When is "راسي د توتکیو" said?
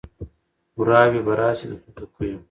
1.39-2.37